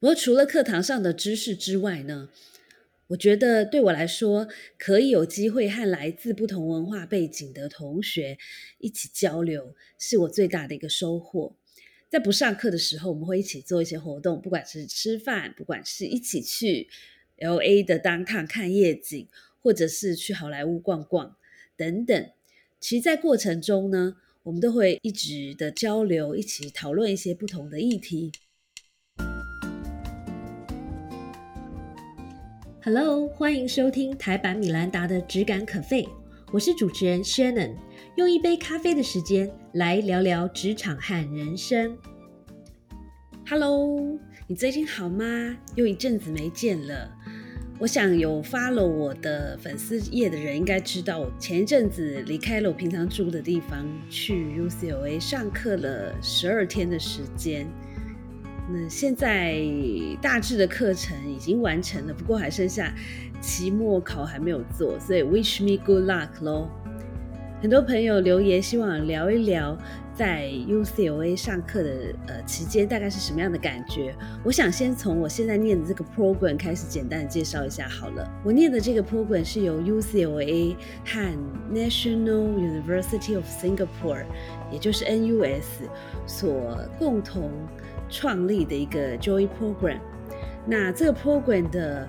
[0.00, 2.30] 不过除了课堂上的知识之外呢，
[3.08, 8.38] 我觉得对我来说，可以有机会和来自不同文化背景的同学
[8.78, 11.54] 一起交流，是我最大的一个收获。
[12.08, 16.88] 在不上课的时候，我们会一起做一些活动，不管是吃饭，不管是一起去
[17.36, 19.28] L A 的 downtown 看夜景，
[19.60, 21.36] 或者是去好莱坞逛逛
[21.76, 22.30] 等等。
[22.80, 28.32] 其实，在过程中呢，我们都会一直的交流，一起讨论一些不同的议题。
[32.82, 36.08] Hello，欢迎收听台版米兰达的质感可废，
[36.50, 37.74] 我是主持人 Shannon，
[38.16, 41.94] 用一杯咖啡的时间来聊聊职场和人生。
[43.46, 45.58] Hello，你最近好吗？
[45.74, 47.10] 又一阵子没见了。
[47.78, 57.66] 我想有 follow 我的粉丝页的人应该知道，我前一阵子离开了我平常住的地方，去 UCLA 上课了十二天的时间。
[58.72, 59.60] 那现在
[60.22, 62.94] 大致的课程已经完成了，不过还剩下
[63.40, 66.70] 期末考还没有做，所以 wish me good luck 咯。
[67.60, 69.76] 很多朋友留言希望聊一聊
[70.14, 71.90] 在 UCLA 上课的
[72.26, 74.14] 呃期间大概是什么样的感觉。
[74.42, 78.26] 我想先从我现在念的这个 program 开始简单的介绍一下好了。
[78.42, 81.38] 我念的这个 program 是由 UCLA 和
[81.70, 84.24] National University of Singapore，
[84.72, 85.86] 也就是 NUS
[86.26, 87.50] 所共同。
[88.10, 89.98] 创立的一个 Joy Program，
[90.66, 92.08] 那这个 Program 的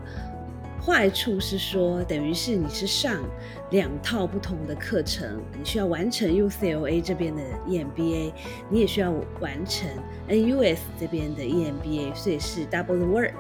[0.84, 3.22] 坏处是说，等于是你是上
[3.70, 8.34] 两套不同的课程，你需要完成 UCLA 这边的 EMBA，
[8.68, 9.88] 你也需要完成
[10.28, 13.34] NUS 这边的 EMBA，所以是 double the work。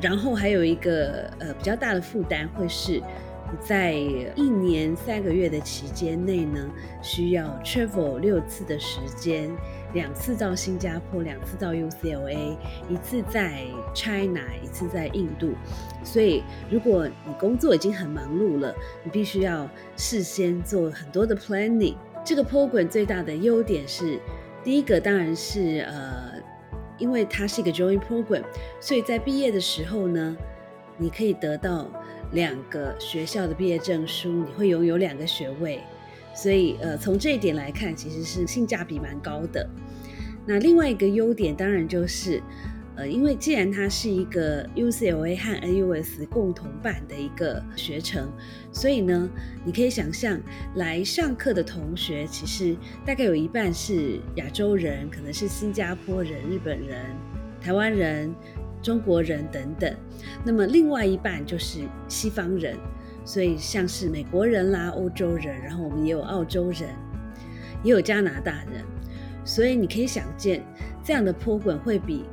[0.00, 3.02] 然后还有一个呃比较大的负担会是
[3.60, 6.68] 在一年三个月的期间内呢，
[7.02, 9.50] 需要 travel 六次的时间。
[9.94, 12.56] 两次到新加坡，两次到 UCLA，
[12.88, 15.54] 一次在 China，一次在印度。
[16.04, 19.66] 所以，如果你工作已经很忙碌了，你必须要
[19.96, 21.94] 事先做很多的 planning。
[22.22, 24.20] 这个 program 最大的优点是，
[24.62, 26.32] 第一个当然是呃，
[26.98, 28.42] 因为它是一个 j o i n program，
[28.80, 30.36] 所以在毕业的时候呢，
[30.98, 31.86] 你可以得到
[32.32, 35.80] 两个学校的毕业证书，你会拥有两个学位。
[36.34, 39.66] 所以，呃，从这一点来看，其实是性价比蛮高的。
[40.44, 42.42] 那另外一个优点，当然就是，
[42.94, 48.30] 呃，因为既然它是一个 UCLA 和 NUS 共同办的一个学程，
[48.70, 49.30] 所以呢，
[49.64, 50.38] 你可以想象
[50.74, 57.02] 来上课的同学，其实大概有一半是亚洲人，可能是新加坡人、日本人、
[57.62, 58.30] 台湾人、
[58.86, 59.92] 中国人等等。
[60.44, 62.76] 那么另外一半就是西方人。
[63.24, 66.82] 所以像是美国人啦、欧洲人，然后我们也有澳洲人，
[67.82, 68.84] 也有加拿大人。
[69.44, 70.62] 所以你可以想见，
[71.02, 72.24] 这样的坡滚会比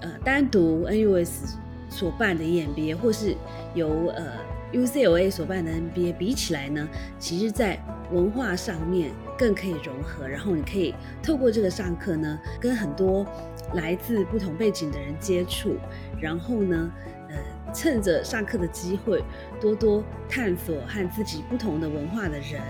[0.00, 1.56] 呃单独 NUS
[1.88, 3.34] 所办的 EMBA 或是
[3.74, 4.24] 由呃
[4.72, 6.88] UCLA 所办的 NBA 比起来呢，
[7.18, 7.76] 其实在
[8.12, 10.26] 文化上面更可以融合。
[10.26, 13.26] 然后你可以透过这个上课呢，跟很多
[13.74, 15.76] 来自不同背景的人接触，
[16.20, 16.92] 然后呢。
[17.30, 17.38] 呃
[17.72, 19.24] 趁着上课的机会，
[19.58, 22.60] 多多探索和自己不同的文化的人，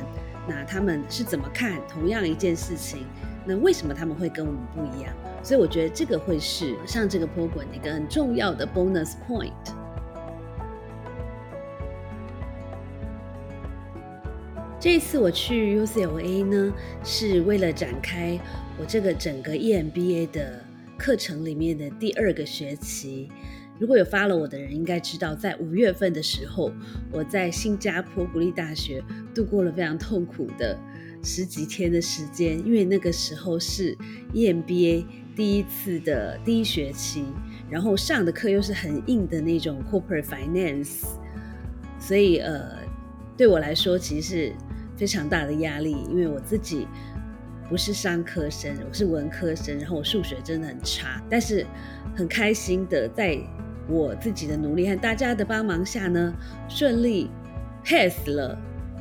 [0.46, 3.04] 那他们是怎么看同样一件事情？
[3.44, 5.12] 那为什么他们会跟我们不一样？
[5.42, 9.50] 所以我觉得这个会是上这个 program 一个很重要的 bonus point。
[14.82, 18.36] 这一次我去 UCLA 呢，是为了展开
[18.76, 20.60] 我这个整个 EMBA 的
[20.98, 23.28] 课程里面的第二个学期。
[23.78, 26.72] 如果有发了我的人，应该知道，在五月份的时候，
[27.12, 29.00] 我在新加坡国立大学
[29.32, 30.76] 度过了非常痛苦的
[31.22, 33.96] 十几天的时间，因为那个时候是
[34.34, 35.04] EMBA
[35.36, 37.26] 第一次的第一学期，
[37.70, 41.04] 然后上的课又是很硬的那种 Corporate Finance，
[42.00, 42.80] 所以呃，
[43.36, 44.52] 对我来说其实是
[44.96, 46.86] 非常大的压力，因为我自己
[47.68, 51.66] 不是商科生，我是文科生，然后我数学真的很差，但是
[52.14, 53.38] 很开心的在。
[53.88, 56.32] 我自己的努力和大家的帮忙下呢，
[56.68, 57.28] 顺利
[57.84, 58.56] pass 了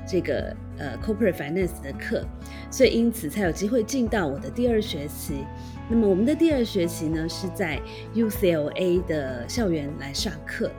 [0.08, 2.26] 这个呃 corporate finance 的课，
[2.72, 5.46] 所以因此才有机会进到我的第二学期。
[5.88, 7.80] 那么我们的第二学期呢，是在
[8.16, 10.72] UCLA 的校园来上课。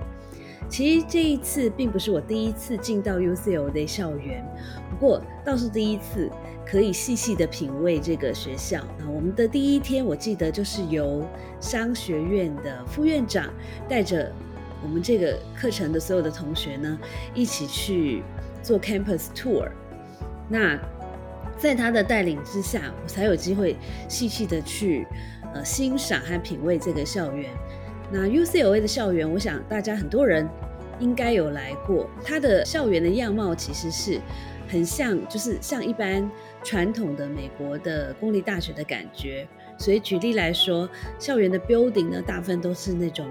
[0.69, 4.45] 其实这一次并不是我第一次进到 UCLA 的校园，
[4.91, 6.31] 不过倒是第一次。
[6.65, 8.81] 可以细细的品味这个学校。
[8.97, 11.23] 那我们的第一天，我记得就是由
[11.61, 13.53] 商学院的副院长
[13.89, 14.33] 带着
[14.81, 16.99] 我们这个课程的所有的同学呢，
[17.35, 18.23] 一起去
[18.63, 19.69] 做 campus tour。
[20.49, 20.79] 那
[21.59, 23.77] 在他的带领之下，我才有机会
[24.09, 25.07] 细细的去
[25.53, 27.51] 呃欣赏和品味这个校园。
[28.13, 30.47] 那 UCLA 的校园，我想大家很多人
[31.01, 32.07] 应该有来过。
[32.23, 34.21] 它的校园的样貌其实是
[34.69, 36.31] 很像，就是像一般
[36.63, 39.49] 传统的美国的公立大学的感觉。
[39.79, 40.87] 所以举例来说，
[41.19, 43.27] 校园的 building 呢，大部分都是那种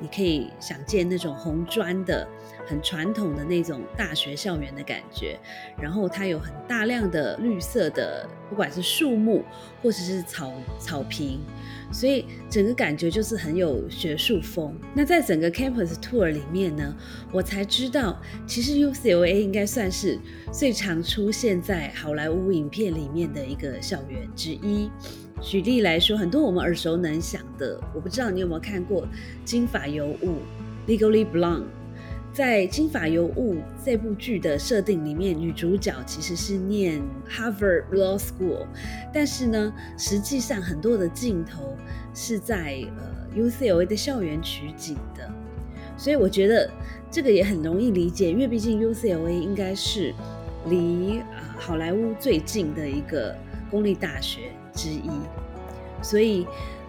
[0.00, 2.26] 你可以想见那种红砖的。
[2.66, 5.36] 很传统的那种大学校园的感觉，
[5.80, 9.42] 然后它有很大量的绿色的，不管是树木
[9.82, 11.40] 或者是草草坪，
[11.90, 14.72] 所以整个感觉就是很有学术风。
[14.94, 16.94] 那在整个 campus tour 里面呢，
[17.32, 20.16] 我才知道，其实 UCLA 应该算是
[20.52, 24.88] 最常出现在好莱坞影片里面的一个校园之一。
[25.40, 29.02] 举例来说，很多我们耳熟能详的，我不知道你有没有看过
[29.44, 30.36] 《金发尤物》
[30.88, 31.64] （Legally Blonde）。
[32.32, 33.54] 在《金发尤物》
[33.84, 38.66] 这部剧的设定里面，女主角其实是念 Harvard Law School，
[39.12, 41.76] 但是呢，实际上很多的镜头
[42.14, 45.28] 是在呃 UCLA 的校园取景的，
[45.96, 46.70] 所以我觉得
[47.10, 50.14] 这个也很容易理解，因为毕竟 UCLA 应该是
[50.68, 53.34] 离呃好莱坞最近的一个
[53.68, 55.10] 公立大学之一，
[56.02, 56.46] 所以。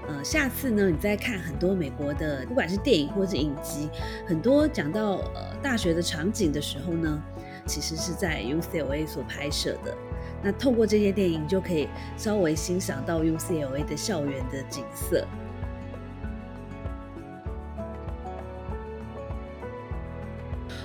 [0.08, 3.88] 呃，下次呢，你再看很多美国的，不管是电影或者影集，
[4.28, 7.22] 很多讲到呃大学的场景的时候呢，
[7.68, 9.96] 其实是在 UCLA 所拍摄的。
[10.42, 11.88] 那透过这些电影，就可以
[12.18, 15.24] 稍微欣赏到 UCLA 的校园的景色。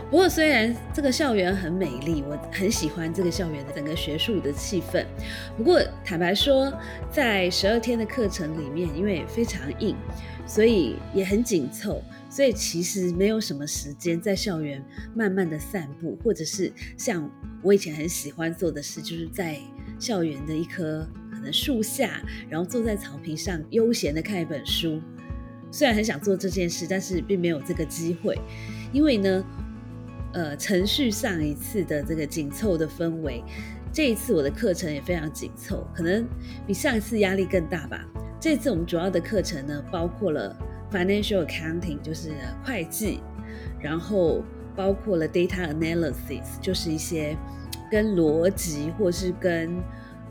[0.08, 5.04] 不过，虽然这个校园很美丽，我很喜欢这个校园的整个学术的气氛。
[5.56, 6.72] 不过，坦白说，
[7.10, 9.96] 在十二天的课程里面，因为非常硬，
[10.46, 12.00] 所以也很紧凑，
[12.30, 14.80] 所以其实没有什么时间在校园
[15.12, 17.28] 慢慢的散步，或者是像
[17.60, 19.58] 我以前很喜欢做的事，就是在
[19.98, 25.02] 校园的一棵可能树下，然后坐在草坪上悠闲的看一本书。
[25.72, 28.38] 虽然很想做这件事，但是并没有这个机会，
[28.92, 29.44] 因为呢。
[30.32, 33.42] 呃，程序上一次的这个紧凑的氛围，
[33.92, 36.26] 这一次我的课程也非常紧凑，可能
[36.66, 38.04] 比上一次压力更大吧。
[38.38, 40.54] 这次我们主要的课程呢，包括了
[40.92, 42.32] financial accounting，就是
[42.62, 43.20] 会计，
[43.80, 44.44] 然后
[44.74, 47.36] 包括了 data analysis，就是一些
[47.90, 49.82] 跟逻辑或是跟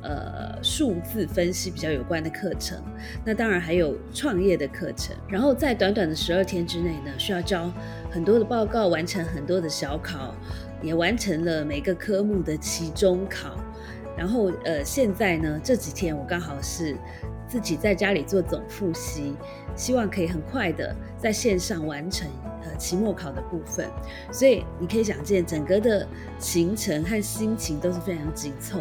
[0.07, 2.81] 呃数字分析比较有关的课程。
[3.25, 5.15] 那当然还有创业的课程。
[5.27, 7.71] 然后在短短的十二天之内呢，需要交。
[8.11, 10.33] 很多的报告，完成很多的小考，
[10.81, 13.57] 也完成了每个科目的期中考。
[14.15, 16.95] 然后，呃，现在呢，这几天我刚好是
[17.45, 19.35] 自己在家里做总复习，
[19.75, 22.25] 希望可以很快的在线上完成
[22.63, 23.85] 呃期末考的部分。
[24.31, 26.07] 所以你可以想见，整个的
[26.39, 28.79] 行程和心情都是非常紧凑。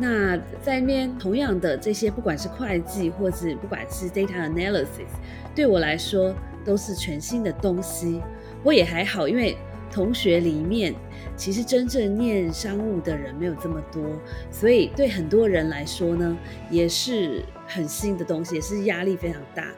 [0.00, 5.10] 那在那边，同样的这些，不管是会计，或是不管是 data analysis，
[5.54, 6.34] 对我来说。
[6.62, 8.20] 都是全新的东西，
[8.58, 9.56] 不过也还好，因为
[9.90, 10.94] 同学里面
[11.34, 14.04] 其实真正念商务的人没有这么多，
[14.50, 16.36] 所以对很多人来说呢，
[16.70, 19.72] 也是很新的东西，也是压力非常大。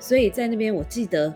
[0.00, 1.32] 所以在那边，我记得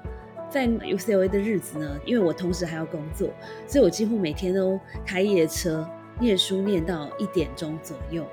[0.51, 3.31] 在 UCLA 的日子呢，因为我同时还要工作，
[3.69, 5.89] 所以我几乎每天都开夜车
[6.21, 8.27] 念书，念到一点钟左右。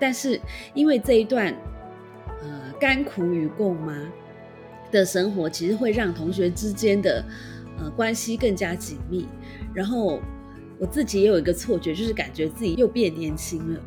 [0.00, 0.40] 但是
[0.74, 1.54] 因为这一段
[2.42, 4.12] 呃甘苦与共吗？
[4.90, 7.22] 的生活其实会让同学之间的
[7.78, 9.28] 呃关系更加紧密，
[9.74, 10.18] 然后
[10.78, 13.80] 我自己也有一个错觉，就是感觉自己又变年轻了。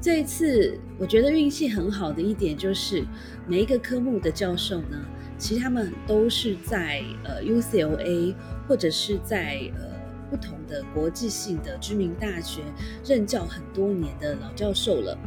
[0.00, 3.04] 这一次我觉得运气很好的一点就是
[3.46, 4.98] 每一个科目的教授呢，
[5.42, 8.32] 其实他们都是在呃 UCLA
[8.68, 9.88] 或者是在呃
[10.30, 12.62] 不同的国际性的知名大学
[13.04, 15.18] 任教很多年的老教授了。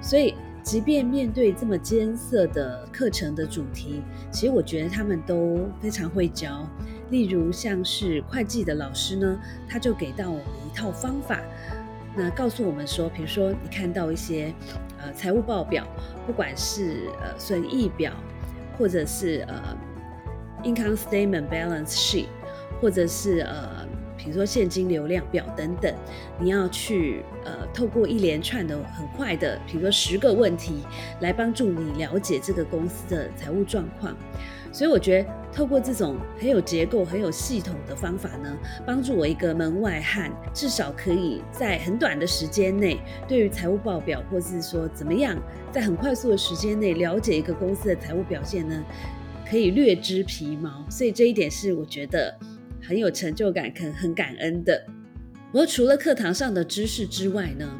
[0.00, 4.02] 所以，即便面对这么艰涩的课程的主题，
[4.32, 6.68] 其实我觉得他们都非常会教。
[7.10, 11.40] 例如，像是会计的老师呢，他就给到我们一套方法，
[12.16, 14.52] 那告诉我们说，比如说你看到一些
[14.98, 15.86] 呃财务报表，
[16.26, 18.12] 不管是呃损益表，
[18.78, 19.76] 或者是呃
[20.62, 22.26] income statement balance sheet，
[22.80, 23.86] 或者是呃。
[24.14, 25.92] 比如说现金流量表等等，
[26.38, 30.84] 你要去呃透过一连串的很快的，比如说十个问题
[31.18, 34.16] 来帮助你了解这个公司的财务状况。
[34.72, 42.98] 所以我觉得透过这种很有结构、很有系统的方法呢，帮助我一个门外汉，至少可以在很短的时间内，
[43.28, 45.36] 对于财务报表，或是说怎么样
[45.70, 48.82] 在很快速的时间内了解一个公司的财务表现呢，
[49.48, 50.84] 可以略知皮毛。
[50.88, 52.36] 所以这一点是我觉得。
[52.84, 54.84] 很有成就感，很很感恩的。
[55.52, 57.78] 不过除了课堂上的知识之外呢，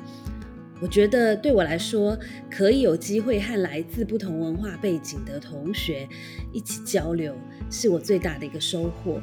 [0.82, 2.18] 我觉得对我来说，
[2.50, 6.08] 可以有机会和来自不同文化背景的同学
[6.50, 7.36] 一起交流，
[7.70, 9.20] 是我最大的一个收获。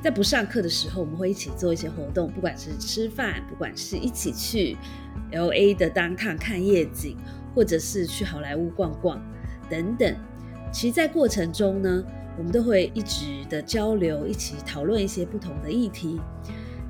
[0.00, 4.76] 在不上课的时候，我们会一起做一些活动，不管是吃饭，不管是一起去
[5.32, 7.16] L A 的当趟看夜景，
[7.52, 9.20] 或者是去好莱坞逛逛
[9.68, 10.16] 等等。
[10.72, 12.04] 其实，在过程中呢，
[12.38, 16.20] 我们都会一直的交流，一起讨论一些不同的议题。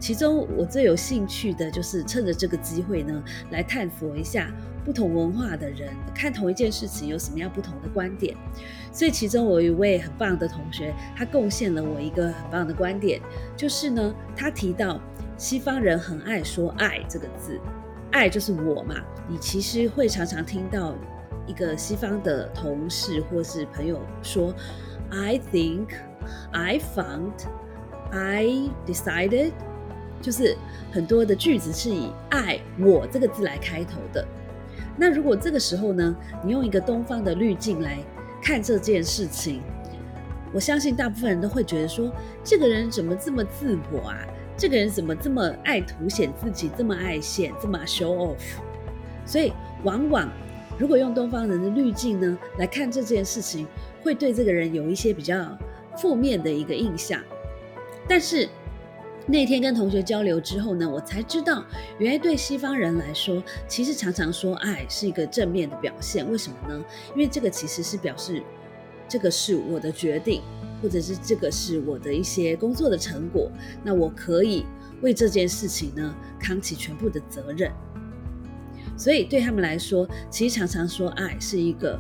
[0.03, 4.51] 其中我最有兴趣的就是趁着这个机会呢，来探索一下
[4.85, 8.37] 不同文化的人看同一件事情有什么样不同的观点。
[8.91, 13.21] 所以其中我有一位很棒的同学，他贡献了我一个很棒的观点，
[13.57, 15.01] 就是呢，他提到
[15.39, 17.61] 西方人很爱说“爱”这个字
[18.11, 18.97] ，“爱”就是我嘛。
[19.29, 20.97] 你其实会常常听到
[21.47, 24.53] 一个西方的同事或是朋友说
[25.11, 25.91] ：“I think,
[26.51, 27.35] I found,
[28.11, 29.53] I decided。”
[30.23, 30.57] 就是
[30.91, 34.27] 很多的句子是以“爱我”这个字来开头的。
[34.97, 37.99] 那如果这个时候呢，你用一个东方的滤镜来
[38.41, 39.61] 看这件事情，
[40.53, 42.11] 我相信大部分人都会觉得说，
[42.45, 44.19] 这个人怎么这么自我啊？
[44.57, 48.37] 这个人怎么这么爱凸显自己，这么爱显，这么 show off？
[49.25, 49.53] 所以，
[49.83, 50.31] 往往
[50.79, 53.67] 如果用东方人的滤镜呢来看这件事情，
[54.03, 55.57] 会对这个人有一些比较
[55.97, 57.21] 负面的一个印象。
[58.07, 58.47] 但是，
[59.27, 61.65] 那天跟同学交流之后呢，我才知道，
[61.99, 66.29] 原来对西方人来说，其实常常说爱是一个正面的表现。
[66.31, 66.85] 为什么呢？
[67.15, 68.43] 因为这个其实是表示，
[69.09, 70.43] 这个是我的决定，
[70.83, 73.51] 或者是这个是我的一些工作的成果。
[73.85, 74.67] 那我可以
[75.03, 77.71] 为这件事情呢扛起全部的责任。
[78.97, 81.99] 所以对他们来说，其实常常说爱是一个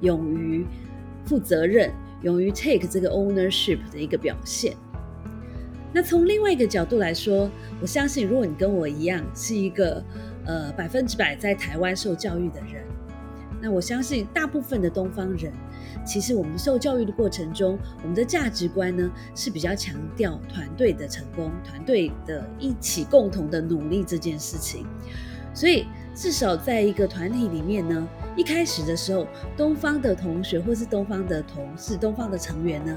[0.00, 0.66] 勇于
[1.26, 4.74] 负责任、勇于 take 这个 ownership 的一个表现。
[5.92, 10.02] 那从另外一个角度来说，我相信，如果你跟我一样是一个
[10.46, 12.82] 呃百分之百在台湾受教育的人，
[13.60, 15.52] 那我相信大部分的东方人，
[16.04, 24.86] 其实我们受教育的过程中，我们的价值观呢是比较强调团队的成功、团队的一起共同的努力这件事情。
[25.54, 25.84] 所以
[26.14, 32.96] 至少在一个团体里面呢，一开始的时候，东方的同学或是东方的同事、东方的成员呢。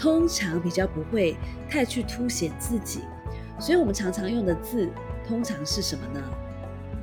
[0.00, 1.36] 通常比较不会
[1.68, 3.00] 太去凸显自己，
[3.58, 4.88] 所以我们常常用的字
[5.28, 6.20] 通常是什么呢？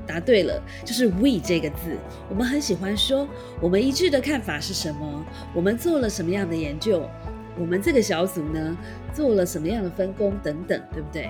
[0.08, 1.96] 答对了，就是 we 这个字。
[2.28, 3.28] 我们很喜欢说
[3.62, 5.24] 我们一致的看法是什么，
[5.54, 7.08] 我们做了什么样的研究，
[7.56, 8.76] 我们这个小组呢
[9.14, 11.30] 做了什么样的分工等等，对不对？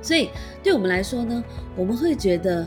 [0.00, 0.30] 所以
[0.62, 1.44] 对我们来说呢，
[1.76, 2.66] 我们会觉得。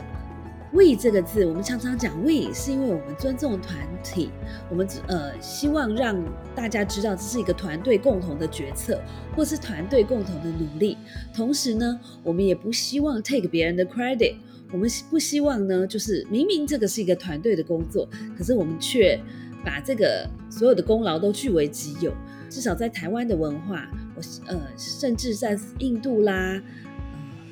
[0.72, 4.30] We 这个字，我们常常讲 we，是因为我们尊重团体，
[4.68, 6.16] 我们呃希望让
[6.54, 9.00] 大家知道这是一个团队共同的决策，
[9.34, 10.96] 或是团队共同的努力。
[11.34, 14.36] 同时呢，我们也不希望 take 别人的 credit，
[14.72, 18.08] 我们不希望呢，就是明明这个是一个团队的工作，
[18.38, 19.20] 可是我们却
[19.64, 22.12] 把这个所有的功劳都据为己有。
[22.48, 26.60] 至少在台湾的文化，我呃甚至在印度啦、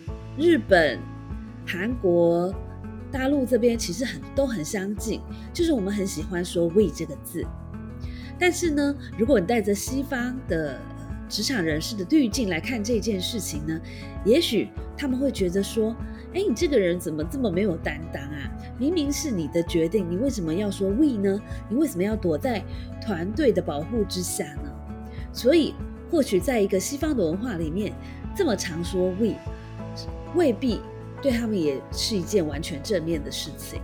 [0.07, 1.01] 呃日本、
[1.67, 2.55] 韩国。
[3.11, 5.21] 大陆这边其实很都很相近，
[5.53, 7.45] 就是我们很喜欢说 “we” 这个字。
[8.39, 10.79] 但是呢，如果你带着西方的
[11.29, 13.81] 职场人士的滤镜来看这件事情呢，
[14.25, 15.97] 也许他们会觉得说
[16.35, 18.51] ：“哎，你这个人怎么这么没有担当啊？
[18.79, 21.41] 明明是你的决定，你为什么要说 ‘we’ 呢？
[21.69, 22.63] 你为什么要躲在
[23.01, 24.71] 团队的保护之下呢？”
[25.33, 25.75] 所以，
[26.11, 27.93] 或许在一个西方的文化里面，
[28.37, 29.35] 这么常说 “we”，
[30.37, 30.81] 未必。
[31.21, 33.81] 对他们也是一件完全正面的事情，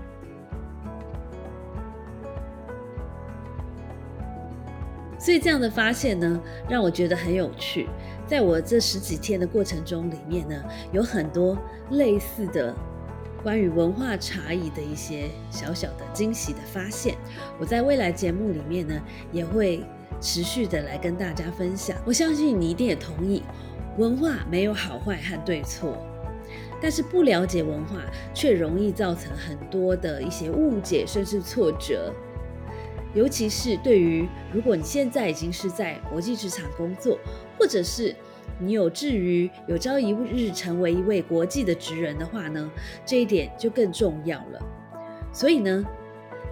[5.19, 7.89] 所以这样的发现呢，让我觉得很有趣。
[8.27, 10.55] 在我这十几天的过程中，里面呢，
[10.93, 11.59] 有很多
[11.91, 12.75] 类似的
[13.43, 17.17] 关于文化差异的一些小小的惊喜的发现。
[17.59, 18.95] 我在未来节目里面呢，
[19.33, 19.85] 也会
[20.21, 21.97] 持续的来跟大家分享。
[22.07, 23.43] 我相信你一定也同意，
[23.99, 25.99] 文化没有好坏和对错。
[26.81, 28.01] 但是不了解文化，
[28.33, 32.13] 却容易造成很多的一些误解，甚至挫折。
[33.15, 37.19] 尤其是对于如果你现在已经是在国际职场工作，
[37.59, 38.15] 或者是
[38.59, 42.71] 你有志于有朝一日成为一位国际的职人的话呢，
[43.07, 44.61] 这一点就更重要了。
[45.33, 45.85] 所以呢。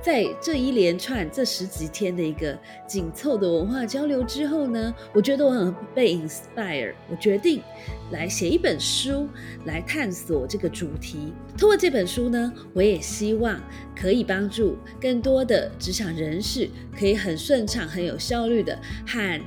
[0.03, 7.63] 在这一连串这十几天的一个紧凑的文化交流之后呢，我觉得我很被 inspire，我决定
[8.11, 9.29] 来写一本书
[9.65, 11.33] 来探索这个主题。
[11.57, 13.61] 通过这本书呢，我也希望
[13.95, 16.69] 可以帮助更多的职场人士，
[16.99, 19.41] 可以很顺畅、很有效率的和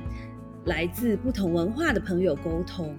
[0.64, 2.96] 来自不同文化的朋友沟通。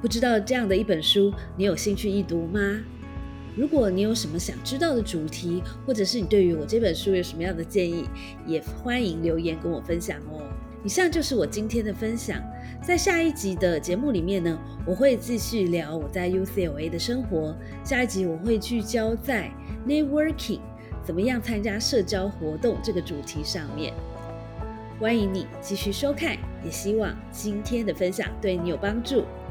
[0.00, 2.80] 不知道这样的一本书，你有兴趣一读吗？
[3.54, 8.08] 如果你有什么想知道的主题，或者是你对于我这本书有什么样的建议，
[8.46, 10.42] 也欢迎留言跟我分享哦。
[10.84, 12.42] 以上就是我今天的分享，
[12.82, 17.54] 在下一集的节目里面呢，我会继续聊我在 UCLA 的生活。
[17.84, 19.50] 下一集我会聚焦在
[19.86, 20.60] networking，
[21.04, 23.92] 怎么样参加社交活动这个主题上面。
[24.98, 29.24] 欢迎你继续收看，也希望今天的分享对你有帮助。